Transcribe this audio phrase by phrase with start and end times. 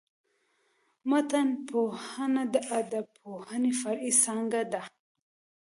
[1.09, 4.81] متنپوهنه د ادبپوهني فرعي څانګه ده.